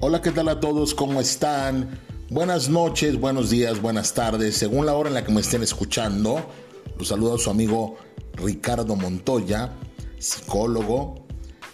[0.00, 0.94] Hola, ¿qué tal a todos?
[0.94, 1.98] ¿Cómo están?
[2.30, 6.48] Buenas noches, buenos días, buenas tardes, según la hora en la que me estén escuchando.
[6.96, 7.96] Los saludo a su amigo
[8.34, 9.72] Ricardo Montoya,
[10.20, 11.26] psicólogo.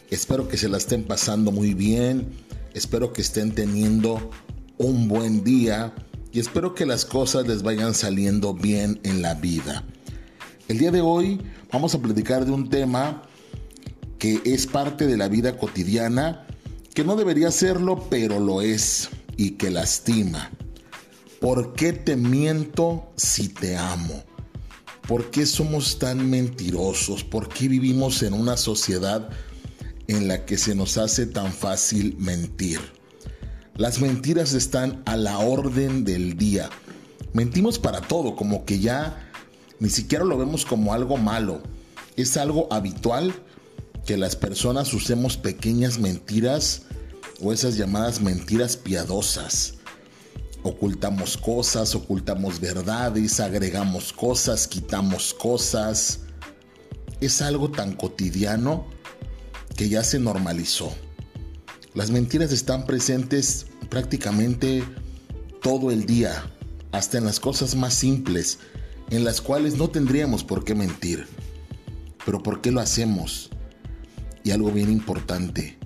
[0.08, 2.32] Espero que se la estén pasando muy bien,
[2.72, 4.30] espero que estén teniendo
[4.78, 5.94] un buen día
[6.32, 9.84] y espero que las cosas les vayan saliendo bien en la vida.
[10.68, 13.20] El día de hoy vamos a platicar de un tema
[14.18, 16.46] que es parte de la vida cotidiana,
[16.94, 20.50] que no debería serlo, pero lo es y que lastima.
[21.40, 24.22] ¿Por qué te miento si te amo?
[25.08, 27.24] ¿Por qué somos tan mentirosos?
[27.24, 29.28] ¿Por qué vivimos en una sociedad
[30.06, 32.80] en la que se nos hace tan fácil mentir?
[33.76, 36.70] Las mentiras están a la orden del día.
[37.32, 39.30] Mentimos para todo, como que ya
[39.80, 41.60] ni siquiera lo vemos como algo malo.
[42.16, 43.34] Es algo habitual
[44.04, 46.82] que las personas usemos pequeñas mentiras
[47.40, 49.74] o esas llamadas mentiras piadosas.
[50.62, 56.20] Ocultamos cosas, ocultamos verdades, agregamos cosas, quitamos cosas.
[57.20, 58.86] Es algo tan cotidiano
[59.76, 60.92] que ya se normalizó.
[61.94, 64.84] Las mentiras están presentes prácticamente
[65.62, 66.50] todo el día,
[66.92, 68.58] hasta en las cosas más simples,
[69.10, 71.26] en las cuales no tendríamos por qué mentir.
[72.24, 73.50] Pero ¿por qué lo hacemos?
[74.44, 75.78] Y algo bien importante,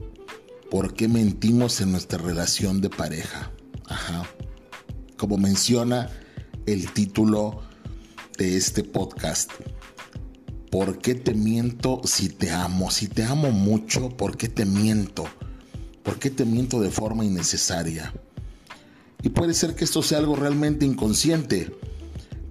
[0.69, 3.53] ¿por qué mentimos en nuestra relación de pareja?
[3.87, 4.25] Ajá.
[5.17, 6.11] Como menciona
[6.67, 7.63] el título
[8.37, 9.53] de este podcast.
[10.73, 12.91] ¿Por qué te miento si te amo?
[12.91, 15.25] Si te amo mucho, ¿por qué te miento?
[16.03, 18.13] ¿Por qué te miento de forma innecesaria?
[19.23, 21.73] Y puede ser que esto sea algo realmente inconsciente,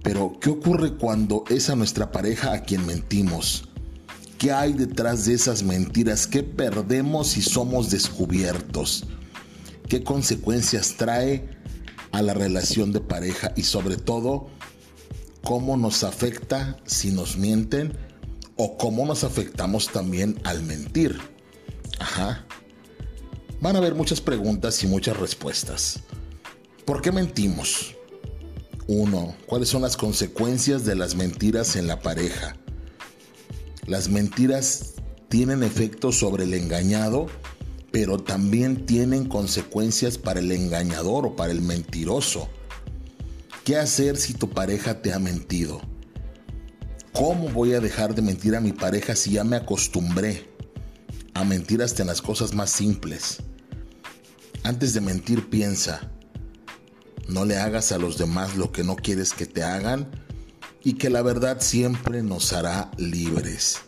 [0.02, 3.68] pero ¿qué ocurre cuando es a nuestra pareja a quien mentimos?
[4.38, 6.28] ¿Qué hay detrás de esas mentiras?
[6.28, 9.04] ¿Qué perdemos si somos descubiertos?
[9.88, 11.48] ¿Qué consecuencias trae
[12.12, 13.52] a la relación de pareja?
[13.56, 14.46] Y sobre todo,
[15.42, 17.98] ¿cómo nos afecta si nos mienten?
[18.54, 21.18] ¿O cómo nos afectamos también al mentir?
[21.98, 22.46] Ajá.
[23.60, 25.98] Van a haber muchas preguntas y muchas respuestas.
[26.84, 27.96] ¿Por qué mentimos?
[28.86, 32.54] Uno, ¿cuáles son las consecuencias de las mentiras en la pareja?
[33.88, 34.96] Las mentiras
[35.30, 37.26] tienen efectos sobre el engañado,
[37.90, 42.50] pero también tienen consecuencias para el engañador o para el mentiroso.
[43.64, 45.80] ¿Qué hacer si tu pareja te ha mentido?
[47.14, 50.50] ¿Cómo voy a dejar de mentir a mi pareja si ya me acostumbré
[51.32, 53.38] a mentir hasta en las cosas más simples?
[54.64, 56.12] Antes de mentir piensa,
[57.26, 60.27] no le hagas a los demás lo que no quieres que te hagan
[60.82, 63.78] y que la verdad siempre nos hará libres.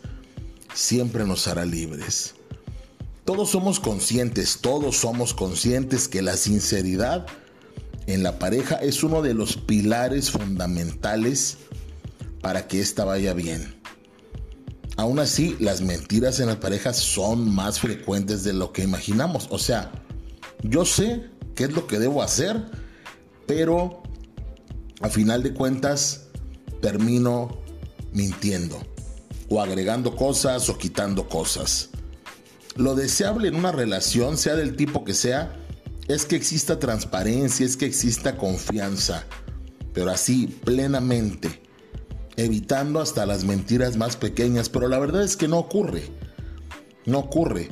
[0.73, 2.35] Siempre nos hará libres.
[3.25, 7.25] Todos somos conscientes, todos somos conscientes que la sinceridad
[8.07, 11.57] en la pareja es uno de los pilares fundamentales
[12.41, 13.79] para que ésta vaya bien.
[14.97, 19.47] Aún así, las mentiras en la pareja son más frecuentes de lo que imaginamos.
[19.49, 19.91] O sea,
[20.63, 22.65] yo sé qué es lo que debo hacer,
[23.47, 24.03] pero
[25.01, 26.27] a final de cuentas
[26.81, 27.57] termino
[28.11, 28.81] mintiendo
[29.49, 31.89] o agregando cosas o quitando cosas.
[32.75, 35.57] Lo deseable en una relación, sea del tipo que sea,
[36.07, 39.25] es que exista transparencia, es que exista confianza,
[39.93, 41.61] pero así plenamente,
[42.37, 46.03] evitando hasta las mentiras más pequeñas, pero la verdad es que no ocurre,
[47.05, 47.69] no ocurre.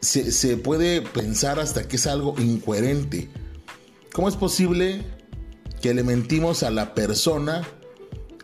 [0.00, 3.30] Se, se puede pensar hasta que es algo incoherente.
[4.12, 5.04] ¿Cómo es posible
[5.80, 7.62] que le mentimos a la persona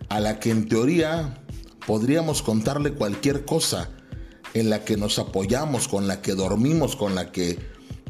[0.08, 1.42] a la que en teoría
[1.86, 3.90] podríamos contarle cualquier cosa
[4.54, 7.58] en la que nos apoyamos, con la que dormimos, con la que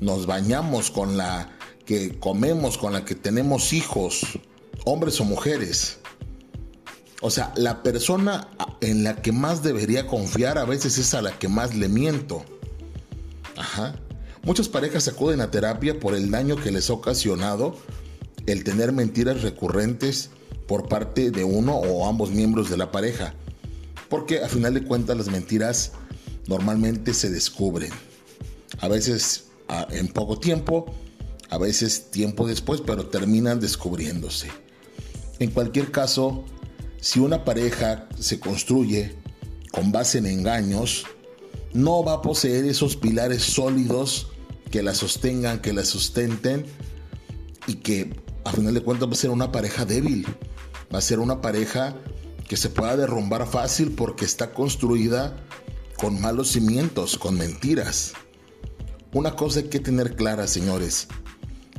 [0.00, 1.50] nos bañamos, con la
[1.84, 4.38] que comemos, con la que tenemos hijos,
[4.84, 5.98] hombres o mujeres.
[7.20, 8.48] O sea, la persona
[8.80, 12.44] en la que más debería confiar a veces es a la que más le miento.
[13.56, 13.96] Ajá.
[14.42, 17.76] Muchas parejas acuden a terapia por el daño que les ha ocasionado
[18.46, 20.30] el tener mentiras recurrentes
[20.68, 23.34] por parte de uno o ambos miembros de la pareja.
[24.08, 25.92] Porque a final de cuentas las mentiras
[26.46, 27.90] normalmente se descubren.
[28.78, 29.46] A veces
[29.90, 30.86] en poco tiempo,
[31.50, 34.48] a veces tiempo después, pero terminan descubriéndose.
[35.38, 36.44] En cualquier caso,
[37.00, 39.16] si una pareja se construye
[39.72, 41.06] con base en engaños,
[41.72, 44.28] no va a poseer esos pilares sólidos
[44.70, 46.66] que la sostengan, que la sustenten
[47.66, 48.14] y que
[48.48, 50.26] a final de cuentas va a ser una pareja débil,
[50.92, 51.94] va a ser una pareja
[52.48, 55.36] que se pueda derrumbar fácil porque está construida
[55.98, 58.14] con malos cimientos, con mentiras.
[59.12, 61.08] Una cosa hay que tener clara, señores.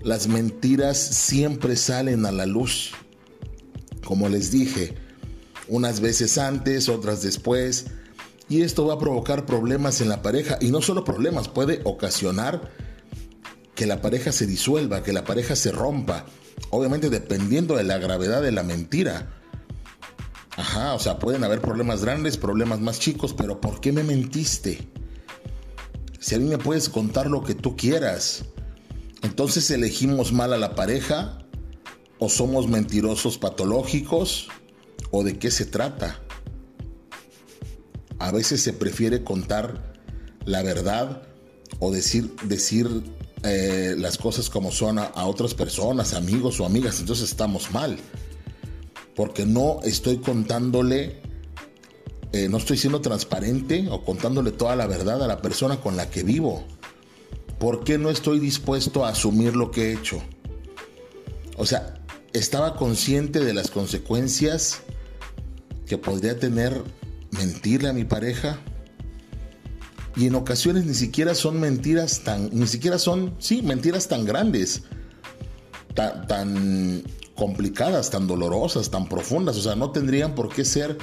[0.04, 2.92] Las mentiras siempre salen a la luz.
[4.06, 4.94] Como les dije,
[5.68, 7.88] unas veces antes, otras después.
[8.48, 10.60] Y esto va a provocar problemas en la pareja.
[10.62, 12.70] Y no solo problemas, puede ocasionar
[13.80, 16.26] que la pareja se disuelva, que la pareja se rompa.
[16.70, 19.30] Obviamente dependiendo de la gravedad de la mentira.
[20.58, 24.86] Ajá, o sea, pueden haber problemas grandes, problemas más chicos, pero ¿por qué me mentiste?
[26.20, 28.44] Si a mí me puedes contar lo que tú quieras,
[29.22, 31.40] entonces elegimos mal a la pareja
[32.18, 34.50] o somos mentirosos patológicos
[35.12, 36.20] o de qué se trata.
[38.20, 39.94] A veces se prefiere contar
[40.44, 41.22] la verdad
[41.80, 47.30] o decir, decir eh, las cosas como son a, otras personas, amigos o amigas, entonces
[47.30, 47.98] estamos mal.
[49.16, 51.22] Porque no estoy contándole,
[52.32, 56.10] eh, no estoy siendo transparente o contándole toda la verdad a la persona con la
[56.10, 56.66] que vivo.
[57.60, 60.22] ¿Por qué no estoy dispuesto a asumir lo que he hecho?
[61.58, 62.02] O sea,
[62.34, 64.82] estaba consciente de las consecuencias
[65.86, 66.84] que podría tener
[67.32, 68.60] mentirle a mi pareja.
[70.20, 74.84] Y en ocasiones ni siquiera son mentiras tan, ni siquiera son, sí, mentiras tan grandes,
[75.94, 77.04] tan, tan
[77.36, 79.56] complicadas, tan dolorosas, tan profundas.
[79.56, 80.98] O sea, no tendrían por qué ser,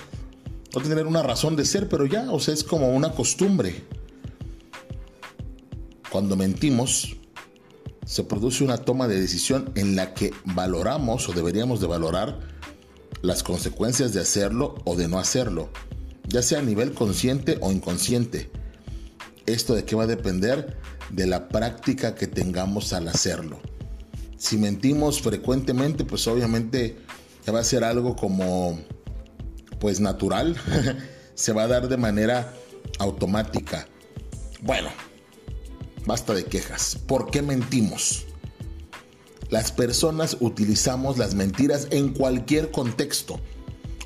[0.75, 3.87] no tendrían una razón de ser, pero ya, o sea, es como una costumbre.
[6.11, 7.17] Cuando mentimos,
[8.05, 12.39] se produce una toma de decisión en la que valoramos o deberíamos de valorar
[13.23, 15.71] las consecuencias de hacerlo o de no hacerlo,
[16.29, 18.51] ya sea a nivel consciente o inconsciente.
[19.47, 20.77] Esto de qué va a depender
[21.11, 23.61] de la práctica que tengamos al hacerlo.
[24.37, 26.99] Si mentimos frecuentemente, pues obviamente
[27.47, 28.79] ya va a ser algo como
[29.79, 30.57] pues natural,
[31.35, 32.53] se va a dar de manera
[32.99, 33.87] automática.
[34.63, 34.91] Bueno,
[36.07, 36.97] Basta de quejas.
[37.07, 38.27] ¿Por qué mentimos?
[39.51, 43.41] Las personas utilizamos las mentiras en cualquier contexto.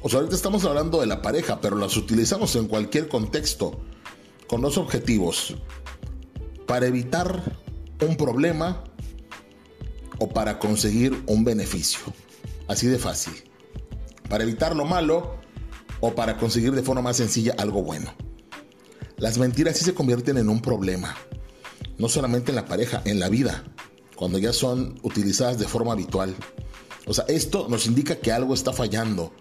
[0.02, 3.80] O sea, ahorita estamos hablando de la pareja, pero las utilizamos en cualquier contexto,
[4.50, 5.54] con dos objetivos.
[6.66, 7.40] Para evitar
[8.04, 8.82] un problema
[10.18, 12.00] o para conseguir un beneficio.
[12.66, 13.32] Así de fácil.
[14.28, 15.36] Para evitar lo malo
[16.00, 18.12] o para conseguir de forma más sencilla algo bueno.
[19.18, 21.14] Las mentiras sí se convierten en un problema
[21.98, 23.62] no solamente en la pareja, en la vida,
[24.16, 26.34] cuando ya son utilizadas de forma habitual.
[27.06, 29.32] O sea, esto nos indica que algo está fallando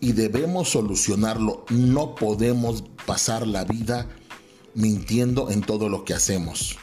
[0.00, 1.66] y debemos solucionarlo.
[1.68, 4.08] No podemos pasar la vida
[4.74, 6.76] mintiendo en todo lo que hacemos.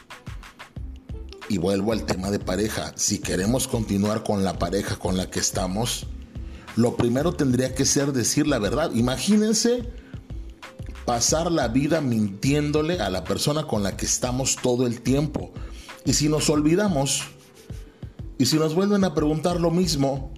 [1.49, 2.91] Y vuelvo al tema de pareja.
[2.95, 6.07] Si queremos continuar con la pareja con la que estamos,
[6.75, 8.91] lo primero tendría que ser decir la verdad.
[8.93, 9.89] Imagínense
[11.05, 15.53] pasar la vida mintiéndole a la persona con la que estamos todo el tiempo.
[16.05, 17.23] Y si nos olvidamos,
[18.37, 20.33] y si nos vuelven a preguntar lo mismo,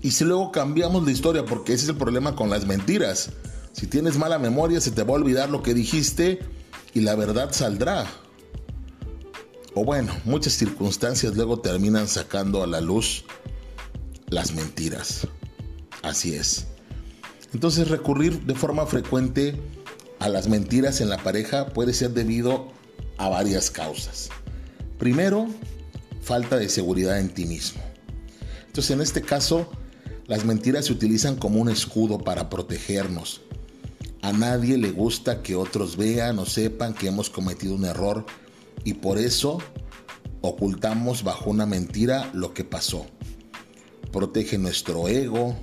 [0.00, 3.30] y si luego cambiamos la historia, porque ese es el problema con las mentiras.
[3.72, 6.40] Si tienes mala memoria, se te va a olvidar lo que dijiste
[6.94, 8.06] y la verdad saldrá.
[9.74, 13.24] O bueno, muchas circunstancias luego terminan sacando a la luz
[14.28, 15.26] las mentiras.
[16.02, 16.66] Así es.
[17.54, 19.60] Entonces recurrir de forma frecuente
[20.18, 22.72] a las mentiras en la pareja puede ser debido
[23.18, 24.30] a varias causas.
[24.98, 25.46] Primero,
[26.22, 27.80] falta de seguridad en ti mismo.
[28.66, 29.70] Entonces, en este caso,
[30.26, 33.40] las mentiras se utilizan como un escudo para protegernos.
[34.22, 38.26] A nadie le gusta que otros vean o sepan que hemos cometido un error
[38.84, 39.58] y por eso
[40.40, 43.06] ocultamos bajo una mentira lo que pasó.
[44.12, 45.56] Protege nuestro ego,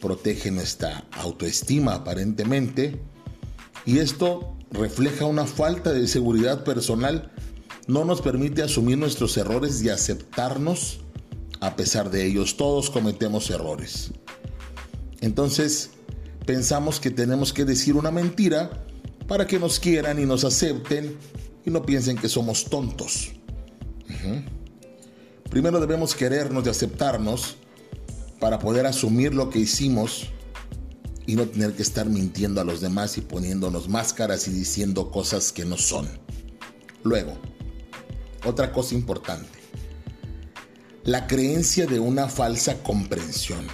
[0.00, 3.00] protege nuestra autoestima aparentemente
[3.84, 7.32] y esto refleja una falta de seguridad personal,
[7.86, 11.00] no nos permite asumir nuestros errores y aceptarnos
[11.60, 12.56] a pesar de ellos.
[12.56, 14.12] Todos cometemos errores.
[15.20, 15.90] Entonces,
[16.46, 18.84] pensamos que tenemos que decir una mentira
[19.28, 21.16] para que nos quieran y nos acepten
[21.64, 23.32] y no piensen que somos tontos.
[25.50, 27.56] Primero debemos querernos y aceptarnos
[28.40, 30.30] para poder asumir lo que hicimos
[31.26, 35.52] y no tener que estar mintiendo a los demás y poniéndonos máscaras y diciendo cosas
[35.52, 36.08] que no son.
[37.04, 37.34] Luego,
[38.44, 39.58] otra cosa importante,
[41.04, 43.66] la creencia de una falsa comprensión.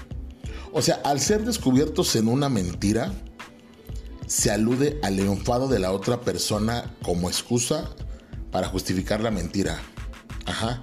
[0.73, 3.13] O sea, al ser descubiertos en una mentira,
[4.27, 7.89] se alude al enfado de la otra persona como excusa
[8.51, 9.81] para justificar la mentira.
[10.45, 10.83] Ajá.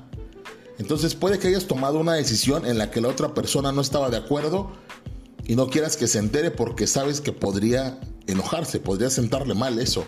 [0.78, 4.10] Entonces puede que hayas tomado una decisión en la que la otra persona no estaba
[4.10, 4.72] de acuerdo
[5.46, 10.06] y no quieras que se entere porque sabes que podría enojarse, podría sentarle mal eso.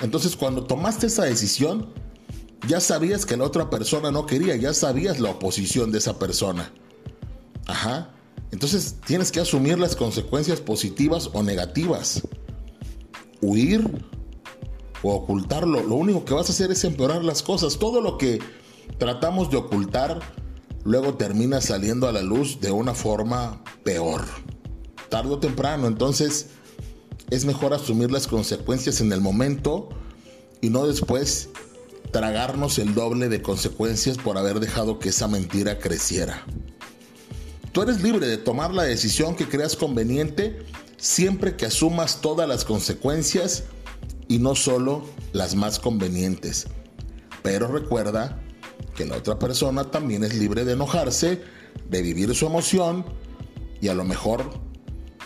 [0.00, 1.92] Entonces cuando tomaste esa decisión,
[2.66, 6.72] Ya sabías que la otra persona no quería, ya sabías la oposición de esa persona.
[7.66, 8.15] Ajá.
[8.52, 12.22] Entonces tienes que asumir las consecuencias positivas o negativas.
[13.40, 14.04] Huir
[15.02, 15.82] o ocultarlo.
[15.82, 17.78] Lo único que vas a hacer es empeorar las cosas.
[17.78, 18.38] Todo lo que
[18.98, 20.20] tratamos de ocultar
[20.84, 24.24] luego termina saliendo a la luz de una forma peor.
[25.08, 25.86] Tarde o temprano.
[25.86, 26.48] Entonces
[27.30, 29.88] es mejor asumir las consecuencias en el momento
[30.60, 31.50] y no después
[32.12, 36.46] tragarnos el doble de consecuencias por haber dejado que esa mentira creciera.
[37.76, 40.64] Tú eres libre de tomar la decisión que creas conveniente
[40.96, 43.64] siempre que asumas todas las consecuencias
[44.28, 45.04] y no solo
[45.34, 46.68] las más convenientes.
[47.42, 48.40] Pero recuerda
[48.94, 51.42] que la otra persona también es libre de enojarse,
[51.90, 53.04] de vivir su emoción
[53.82, 54.58] y a lo mejor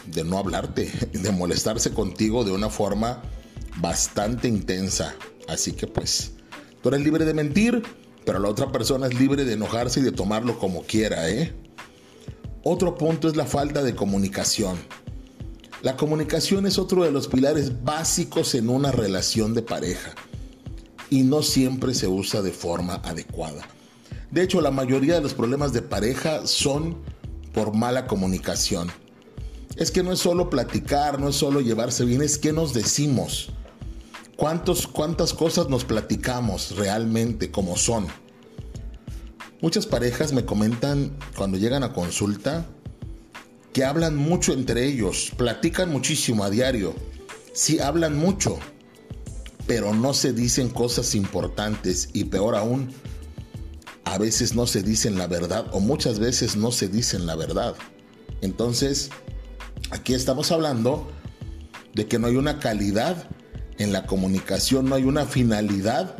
[0.06, 3.22] de no hablarte, de molestarse contigo de una forma
[3.76, 5.14] bastante intensa.
[5.46, 6.32] Así que pues,
[6.82, 7.84] tú eres libre de mentir,
[8.24, 11.54] pero la otra persona es libre de enojarse y de tomarlo como quiera, ¿eh?
[12.62, 14.76] Otro punto es la falta de comunicación.
[15.82, 20.14] La comunicación es otro de los pilares básicos en una relación de pareja
[21.08, 23.66] y no siempre se usa de forma adecuada.
[24.30, 26.98] De hecho, la mayoría de los problemas de pareja son
[27.54, 28.90] por mala comunicación.
[29.76, 33.52] Es que no es solo platicar, no es solo llevarse bien, es que nos decimos.
[34.36, 38.06] ¿Cuántos, ¿Cuántas cosas nos platicamos realmente como son?
[39.62, 42.66] Muchas parejas me comentan cuando llegan a consulta
[43.74, 46.94] que hablan mucho entre ellos, platican muchísimo a diario.
[47.52, 48.58] Sí, hablan mucho,
[49.66, 52.90] pero no se dicen cosas importantes y peor aún,
[54.04, 57.76] a veces no se dicen la verdad o muchas veces no se dicen la verdad.
[58.40, 59.10] Entonces,
[59.90, 61.12] aquí estamos hablando
[61.94, 63.28] de que no hay una calidad
[63.76, 66.16] en la comunicación, no hay una finalidad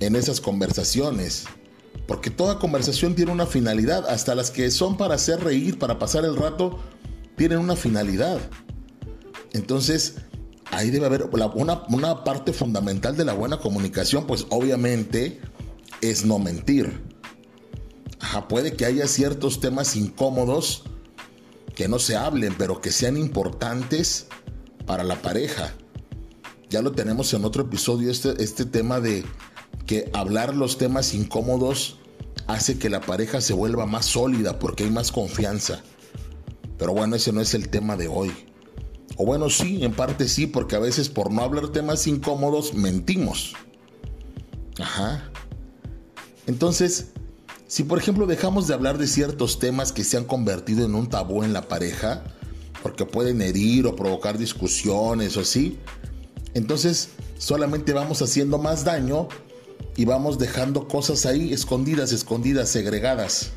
[0.00, 1.44] en esas conversaciones.
[2.06, 6.24] Porque toda conversación tiene una finalidad, hasta las que son para hacer reír, para pasar
[6.24, 6.78] el rato,
[7.36, 8.38] tienen una finalidad.
[9.52, 10.16] Entonces,
[10.70, 15.40] ahí debe haber una, parte fundamental de la buena comunicación, pues obviamente
[16.00, 17.02] es no mentir.
[18.48, 20.84] puede que haya ciertos temas incómodos
[21.74, 24.26] que no se hablen, pero que sean importantes
[24.86, 25.72] para la pareja.
[26.68, 29.24] Ya lo tenemos en otro episodio, este, este tema de
[29.86, 31.98] que hablar los temas incómodos
[32.46, 35.82] hace que la pareja se vuelva más sólida porque hay más confianza.
[36.78, 38.32] Pero bueno, ese no es el tema de hoy.
[39.16, 43.54] O bueno, sí, en parte sí, porque a veces por no hablar temas incómodos mentimos.
[44.78, 45.30] Ajá.
[46.46, 47.12] Entonces,
[47.66, 51.08] si por ejemplo dejamos de hablar de ciertos temas que se han convertido en un
[51.08, 52.24] tabú en la pareja,
[52.82, 55.78] porque pueden herir o provocar discusiones o así,
[56.54, 59.28] entonces solamente vamos haciendo más daño
[59.96, 63.52] y vamos dejando cosas ahí escondidas, escondidas, segregadas.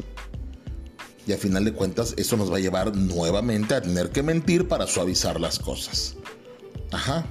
[1.26, 4.68] Y a final de cuentas eso nos va a llevar nuevamente a tener que mentir
[4.68, 6.16] para suavizar las cosas.
[6.92, 7.26] Ajá.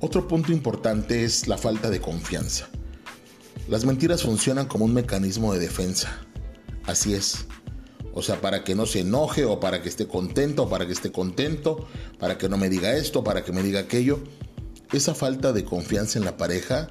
[0.00, 2.68] Otro punto importante es la falta de confianza.
[3.68, 6.26] Las mentiras funcionan como un mecanismo de defensa.
[6.84, 7.46] Así es.
[8.12, 10.92] O sea, para que no se enoje o para que esté contento o para que
[10.92, 11.86] esté contento,
[12.18, 14.18] para que no me diga esto, para que me diga aquello.
[14.92, 16.88] Esa falta de confianza en la pareja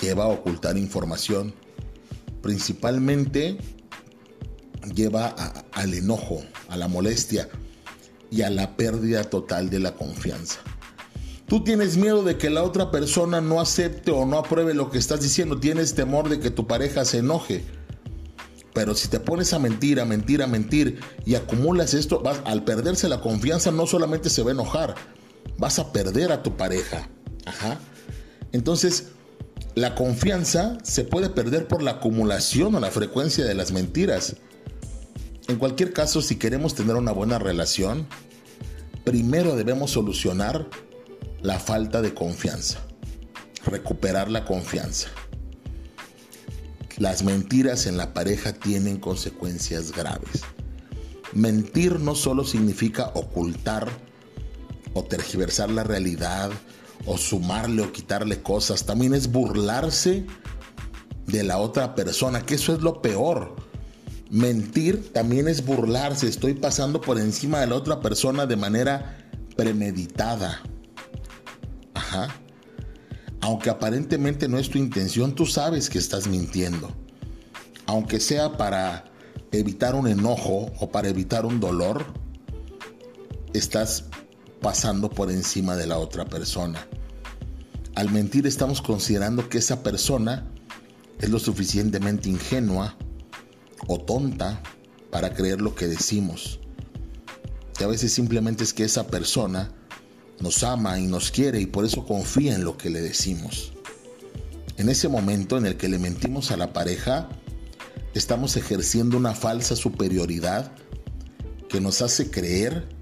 [0.00, 1.54] lleva a ocultar información.
[2.42, 3.58] Principalmente
[4.94, 5.28] lleva
[5.72, 7.48] al enojo, a la molestia
[8.30, 10.60] y a la pérdida total de la confianza.
[11.48, 14.98] Tú tienes miedo de que la otra persona no acepte o no apruebe lo que
[14.98, 15.60] estás diciendo.
[15.60, 17.64] Tienes temor de que tu pareja se enoje.
[18.74, 22.64] Pero si te pones a mentir, a mentir, a mentir y acumulas esto, vas, al
[22.64, 24.96] perderse la confianza no solamente se va a enojar,
[25.56, 27.08] vas a perder a tu pareja.
[27.46, 27.78] Ajá.
[28.52, 29.12] Entonces,
[29.76, 34.36] la confianza se puede perder por la acumulación o la frecuencia de las mentiras.
[35.48, 38.06] En cualquier caso, si queremos tener una buena relación,
[39.04, 40.66] primero debemos solucionar
[41.42, 42.78] la falta de confianza,
[43.66, 45.08] recuperar la confianza.
[46.96, 50.40] Las mentiras en la pareja tienen consecuencias graves.
[51.34, 53.90] Mentir no solo significa ocultar
[54.94, 56.50] o tergiversar la realidad
[57.04, 60.26] o sumarle o quitarle cosas, también es burlarse
[61.26, 63.56] de la otra persona, que eso es lo peor.
[64.30, 69.18] Mentir también es burlarse, estoy pasando por encima de la otra persona de manera
[69.56, 70.62] premeditada.
[71.94, 72.34] Ajá.
[73.40, 76.90] Aunque aparentemente no es tu intención, tú sabes que estás mintiendo.
[77.86, 79.04] Aunque sea para
[79.52, 82.04] evitar un enojo o para evitar un dolor,
[83.52, 84.06] estás
[84.60, 86.86] pasando por encima de la otra persona.
[87.94, 90.46] Al mentir estamos considerando que esa persona
[91.18, 92.96] es lo suficientemente ingenua
[93.86, 94.62] o tonta
[95.10, 96.60] para creer lo que decimos.
[97.76, 99.70] Que a veces simplemente es que esa persona
[100.40, 103.72] nos ama y nos quiere y por eso confía en lo que le decimos.
[104.76, 107.28] En ese momento en el que le mentimos a la pareja,
[108.12, 110.72] estamos ejerciendo una falsa superioridad
[111.68, 112.95] que nos hace creer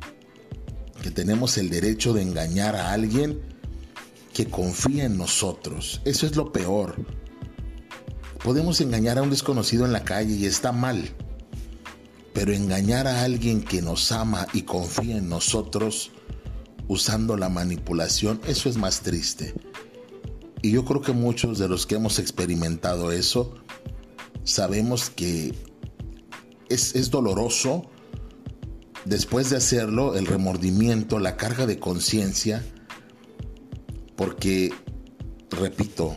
[1.05, 3.39] que tenemos el derecho de engañar a alguien
[4.33, 6.01] que confía en nosotros.
[6.07, 6.97] Eso es lo peor.
[8.43, 11.11] Podemos engañar a un desconocido en la calle y está mal.
[12.33, 16.11] Pero engañar a alguien que nos ama y confía en nosotros
[16.89, 19.53] usando la manipulación, eso es más triste.
[20.63, 23.53] Y yo creo que muchos de los que hemos experimentado eso,
[24.45, 25.55] sabemos que
[26.71, 27.91] es, es doloroso.
[29.05, 32.65] Después de hacerlo, el remordimiento, la carga de conciencia,
[34.17, 34.73] porque,
[35.51, 36.17] repito,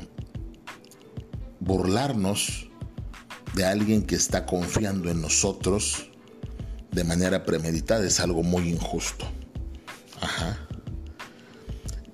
[1.60, 2.70] burlarnos
[3.56, 6.10] de alguien que está confiando en nosotros
[6.92, 9.26] de manera premeditada es algo muy injusto.
[10.22, 10.58] Ajá.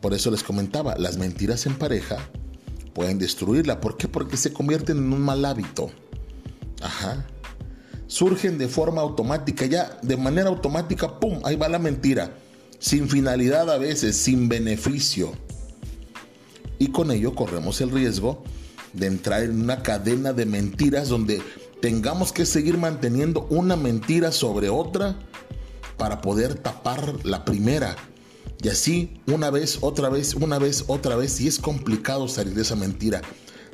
[0.02, 2.18] Por eso les comentaba, las mentiras en pareja
[2.94, 3.80] pueden destruirla.
[3.80, 4.08] ¿Por qué?
[4.08, 5.92] Porque se convierten en un mal hábito.
[6.82, 7.26] Ajá.
[8.08, 11.40] Surgen de forma automática, ya de manera automática, ¡pum!
[11.44, 12.36] Ahí va la mentira.
[12.80, 15.32] Sin finalidad a veces, sin beneficio.
[16.80, 18.44] Y con ello corremos el riesgo
[18.94, 21.42] de entrar en una cadena de mentiras donde
[21.82, 25.18] tengamos que seguir manteniendo una mentira sobre otra
[25.98, 27.96] para poder tapar la primera.
[28.62, 31.42] Y así una vez, otra vez, una vez, otra vez.
[31.42, 33.22] Y es complicado salir de esa mentira.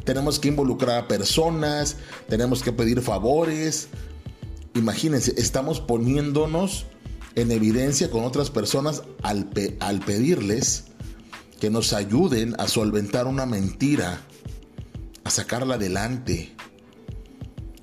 [0.04, 3.90] Tenemos que involucrar a personas, tenemos que pedir favores.
[4.76, 6.86] Imagínense, estamos poniéndonos
[7.36, 9.50] en evidencia con otras personas al,
[9.80, 10.86] al pedirles
[11.60, 14.22] que nos ayuden a solventar una mentira
[15.24, 16.56] a sacarla adelante.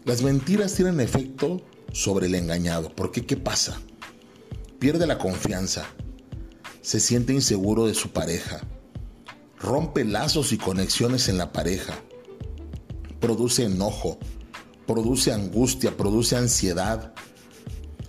[0.04, 2.92] Las mentiras tienen efecto sobre el engañado.
[2.94, 3.36] porque qué?
[3.36, 3.80] pasa?
[4.78, 5.86] Pierde la confianza,
[6.82, 8.60] se siente inseguro de su pareja,
[9.58, 11.94] rompe lazos y conexiones en la pareja,
[13.20, 14.18] produce enojo,
[14.86, 17.12] produce angustia, produce ansiedad,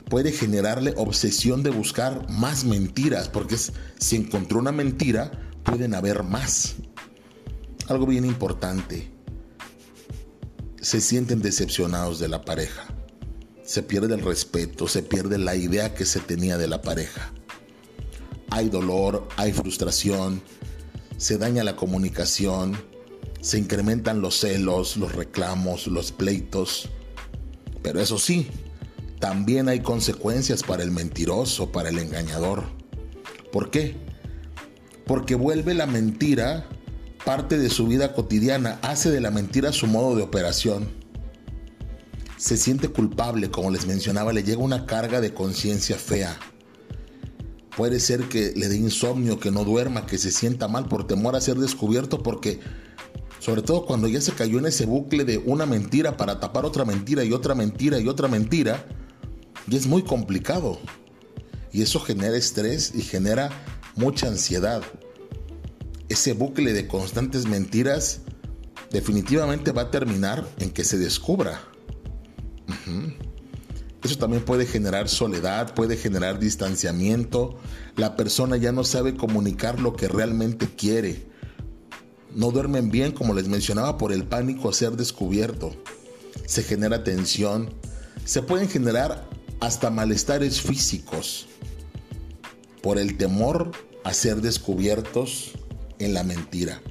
[0.09, 5.31] puede generarle obsesión de buscar más mentiras, porque si encontró una mentira,
[5.63, 6.75] pueden haber más.
[7.87, 9.11] Algo bien importante,
[10.81, 12.85] se sienten decepcionados de la pareja.
[13.63, 17.33] Se pierde el respeto, se pierde la idea que se tenía de la pareja.
[18.49, 20.41] Hay dolor, hay frustración,
[21.17, 22.77] se daña la comunicación,
[23.41, 26.89] se incrementan los celos, los reclamos, los pleitos.
[27.81, 28.47] Pero eso sí,
[29.19, 32.63] también hay consecuencias para el mentiroso, para el engañador.
[33.51, 33.95] ¿Por qué?
[35.05, 36.67] Porque vuelve la mentira
[37.25, 40.87] parte de su vida cotidiana, hace de la mentira su modo de operación.
[42.37, 46.37] Se siente culpable, como les mencionaba, le llega una carga de conciencia fea.
[47.75, 51.35] Puede ser que le dé insomnio, que no duerma, que se sienta mal por temor
[51.35, 52.59] a ser descubierto, porque
[53.39, 56.85] sobre todo cuando ya se cayó en ese bucle de una mentira para tapar otra
[56.85, 58.85] mentira y otra mentira y otra mentira,
[59.69, 60.79] y es muy complicado.
[61.71, 63.49] Y eso genera estrés y genera
[63.95, 64.81] mucha ansiedad
[66.09, 68.21] ese bucle de constantes mentiras
[68.91, 71.61] definitivamente va a terminar en que se descubra.
[74.03, 77.57] Eso también puede generar soledad, puede generar distanciamiento.
[77.97, 81.27] La persona ya no sabe comunicar lo que realmente quiere.
[82.35, 85.75] No duermen bien, como les mencionaba, por el pánico a ser descubierto.
[86.45, 87.73] Se genera tensión.
[88.25, 89.27] Se pueden generar
[89.59, 91.47] hasta malestares físicos
[92.81, 93.71] por el temor
[94.03, 95.51] a ser descubiertos
[95.99, 96.81] en la mentira.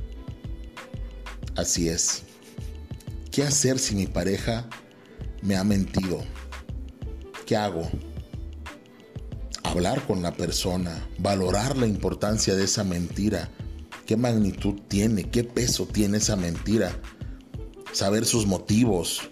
[1.57, 2.23] Así es.
[3.31, 4.69] ¿Qué hacer si mi pareja
[5.43, 6.23] me ha mentido?
[7.47, 7.89] ¿Qué hago?
[9.63, 13.51] Hablar con la persona, valorar la importancia de esa mentira,
[14.07, 16.97] qué magnitud tiene, qué peso tiene esa mentira,
[17.93, 19.29] saber sus motivos.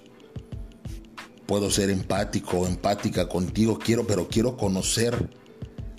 [1.46, 5.30] Puedo ser empático o empática contigo, quiero, pero quiero conocer.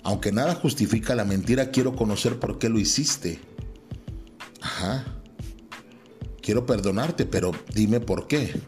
[0.02, 3.40] Aunque nada justifica la mentira, quiero conocer por qué lo hiciste.
[4.60, 5.04] Ajá.
[6.42, 8.60] Quiero perdonarte, pero dime por qué.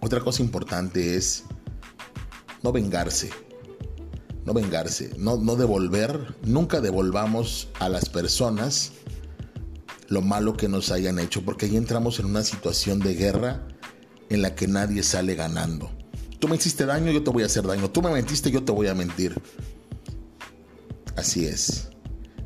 [0.00, 1.44] Otra cosa importante es
[2.62, 3.30] no vengarse.
[4.46, 8.92] No vengarse, no, no devolver, nunca devolvamos a las personas
[10.08, 13.66] lo malo que nos hayan hecho, porque ahí entramos en una situación de guerra
[14.30, 15.90] en la que nadie sale ganando.
[16.38, 17.90] Tú me hiciste daño, yo te voy a hacer daño.
[17.90, 19.40] Tú me mentiste, yo te voy a mentir.
[21.16, 21.88] Así es.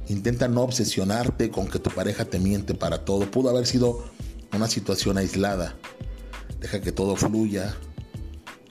[0.08, 3.30] Intenta no obsesionarte con que tu pareja te miente para todo.
[3.30, 4.04] Pudo haber sido
[4.52, 5.76] una situación aislada.
[6.60, 7.74] Deja que todo fluya.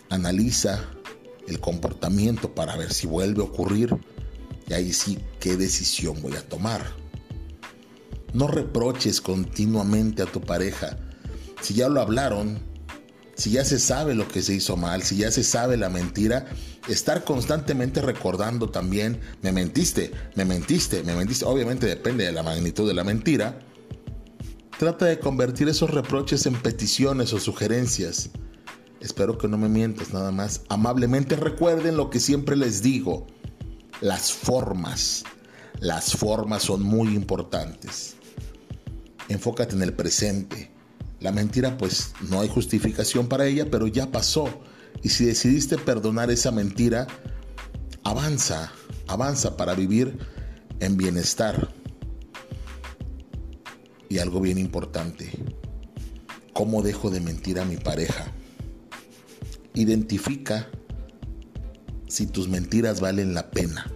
[0.10, 0.86] Analiza
[1.49, 3.95] el comportamiento para ver si vuelve a ocurrir.
[4.67, 6.85] Y ahí sí, ¿qué decisión voy a tomar?
[8.33, 10.97] No reproches continuamente a tu pareja.
[11.62, 12.59] Si ya lo hablaron,
[13.35, 16.45] si ya se sabe lo que se hizo mal, si ya se sabe la mentira,
[16.89, 22.88] estar constantemente recordando también, me mentiste, me mentiste, me mentiste, obviamente depende de la magnitud
[22.88, 23.59] de la mentira,
[24.77, 28.29] trata de convertir esos reproches en peticiones o sugerencias.
[28.99, 30.62] Espero que no me mientas nada más.
[30.69, 33.27] Amablemente recuerden lo que siempre les digo,
[34.01, 35.23] las formas.
[35.79, 38.15] Las formas son muy importantes.
[39.29, 40.71] Enfócate en el presente
[41.19, 44.47] la mentira pues no hay justificación para ella, pero ya pasó.
[45.03, 47.07] Y si decidiste perdonar esa mentira,
[48.03, 48.71] avanza,
[49.07, 50.17] avanza para vivir
[50.79, 51.73] en bienestar.
[54.07, 55.29] Y algo bien importante,
[56.53, 58.31] ¿cómo dejo de mentir a mi pareja?
[59.73, 60.69] Identifica
[62.08, 63.91] si tus mentiras valen la pena,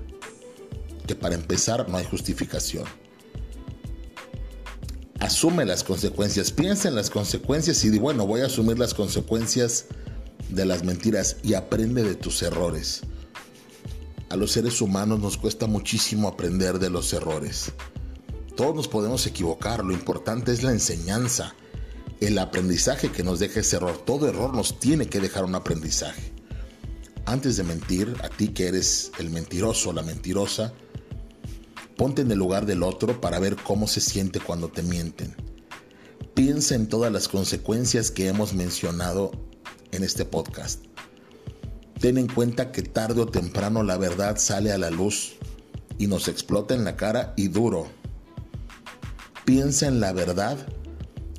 [1.08, 2.86] que para empezar no hay justificación
[5.24, 9.86] asume las consecuencias, piensa en las consecuencias y di, bueno, voy a asumir las consecuencias
[10.50, 13.02] de las mentiras y aprende de tus errores.
[14.30, 17.72] A los seres humanos nos cuesta muchísimo aprender de los errores.
[18.58, 21.56] Todos nos podemos equivocar, lo importante es la enseñanza,
[22.26, 23.98] el aprendizaje que nos deja ese error.
[24.06, 26.32] Todo error nos tiene que dejar un aprendizaje.
[27.26, 30.74] Antes de mentir, a ti que eres el mentiroso, la mentirosa,
[31.98, 35.36] Ponte en el lugar del otro para ver cómo se siente cuando te mienten.
[36.34, 39.32] Piensa en todas las consecuencias que hemos mencionado
[39.92, 40.84] en este podcast.
[42.00, 45.36] Ten en cuenta que tarde o temprano la verdad sale a la luz
[46.00, 47.88] y nos explota en la cara y duro.
[49.46, 50.58] Piensa en la verdad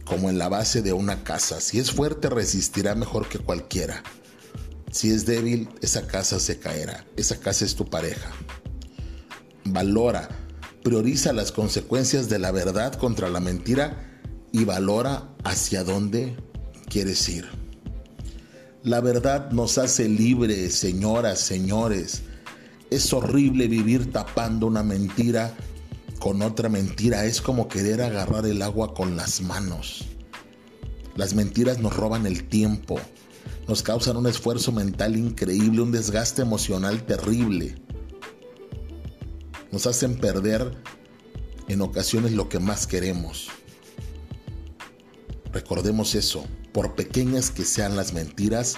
[0.05, 1.61] como en la base de una casa.
[1.61, 4.03] Si es fuerte resistirá mejor que cualquiera.
[4.90, 7.05] Si es débil, esa casa se caerá.
[7.17, 8.31] Esa casa es tu pareja.
[9.64, 10.29] Valora
[10.85, 14.21] prioriza las consecuencias de la verdad contra la mentira
[14.53, 16.37] y valora hacia dónde
[16.88, 17.47] quieres ir.
[18.83, 22.23] La verdad nos hace libres, señoras, señores.
[22.90, 25.55] Es horrible vivir tapando una mentira
[26.25, 27.27] con otra mentira.
[27.27, 30.07] Es como querer agarrar el agua con las manos.
[31.17, 32.99] Las mentiras nos roban el tiempo,
[33.69, 37.77] nos causan un esfuerzo mental increíble, un desgaste emocional terrible
[39.75, 40.73] nos hacen perder
[41.67, 43.49] en ocasiones lo que más queremos.
[45.53, 48.77] Recordemos eso, por pequeñas que sean las mentiras,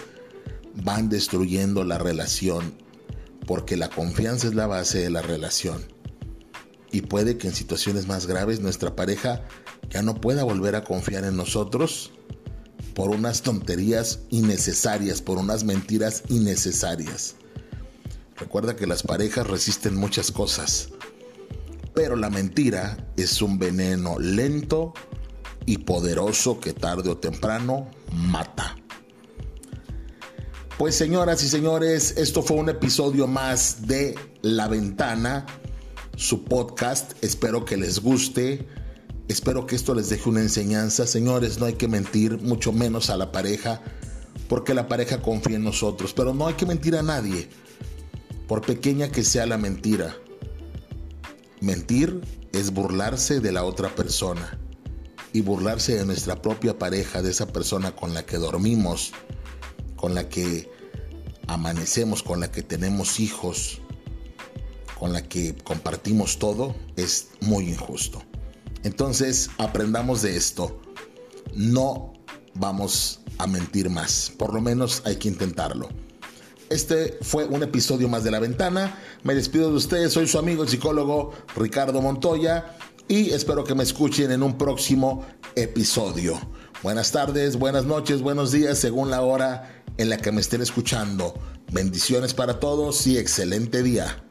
[0.82, 2.78] van destruyendo la relación,
[3.46, 5.95] porque la confianza es la base de la relación.
[6.96, 9.42] Y puede que en situaciones más graves nuestra pareja
[9.90, 12.10] ya no pueda volver a confiar en nosotros
[12.94, 17.34] por unas tonterías innecesarias, por unas mentiras innecesarias.
[18.38, 20.88] Recuerda que las parejas resisten muchas cosas,
[21.94, 24.94] pero la mentira es un veneno lento
[25.66, 28.74] y poderoso que tarde o temprano mata.
[30.78, 35.44] Pues señoras y señores, esto fue un episodio más de La Ventana,
[36.16, 37.12] su podcast.
[37.22, 38.66] Espero que les guste.
[39.28, 41.06] Espero que esto les deje una enseñanza.
[41.06, 43.82] Señores, no hay que mentir, mucho menos a la pareja,
[44.48, 46.12] porque la pareja confía en nosotros.
[46.12, 47.48] Pero no hay que mentir a nadie
[48.48, 50.16] por pequeña que sea la mentira.
[51.60, 52.20] Mentir
[52.52, 54.58] es burlarse de la otra persona
[55.32, 59.12] y burlarse de nuestra propia pareja, de esa persona con la que dormimos,
[59.96, 60.70] con la que
[61.46, 63.80] amanecemos, con la que tenemos hijos,
[64.98, 68.22] con la que compartimos todo, es muy injusto.
[68.82, 70.80] Entonces, aprendamos de esto.
[71.54, 72.14] No
[72.54, 74.32] vamos a mentir más.
[74.36, 75.88] Por lo menos hay que intentarlo.
[76.68, 78.98] Este fue un episodio más de La Ventana.
[79.22, 80.12] Me despido de ustedes.
[80.12, 82.76] Soy su amigo el psicólogo Ricardo Montoya
[83.08, 86.38] y espero que me escuchen en un próximo episodio.
[86.82, 91.34] Buenas tardes, buenas noches, buenos días, según la hora en la que me estén escuchando.
[91.72, 94.25] Bendiciones para todos y excelente día.